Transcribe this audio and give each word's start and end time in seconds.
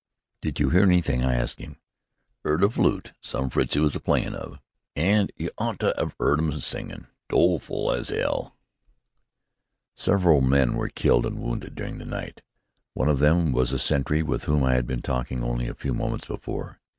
"Did 0.41 0.59
you 0.59 0.71
hear 0.71 0.81
anything?" 0.81 1.23
I 1.23 1.35
asked 1.35 1.59
him. 1.59 1.77
"'Eard 2.43 2.63
a 2.63 2.71
flute 2.71 3.13
some 3.21 3.51
Fritzie 3.51 3.79
was 3.79 3.95
a 3.95 3.99
playin' 3.99 4.33
of. 4.33 4.57
An' 4.95 5.27
you 5.37 5.51
ought 5.59 5.77
to 5.81 5.95
'ave 6.01 6.15
'eard 6.19 6.39
'em 6.39 6.49
a 6.49 6.59
singin'! 6.59 7.05
Doleful 7.29 7.91
as 7.91 8.09
'ell!" 8.11 8.57
Several 9.95 10.41
men 10.41 10.73
were 10.73 10.89
killed 10.89 11.27
and 11.27 11.39
wounded 11.39 11.75
during 11.75 11.99
the 11.99 12.05
night. 12.05 12.41
One 12.95 13.09
of 13.09 13.19
them 13.19 13.51
was 13.51 13.73
a 13.73 13.77
sentry 13.77 14.23
with 14.23 14.45
whom 14.45 14.63
I 14.63 14.73
had 14.73 14.87
been 14.87 15.03
talking 15.03 15.43
only 15.43 15.67
a 15.67 15.75
few 15.75 15.93
moments 15.93 16.25
before. 16.25 16.79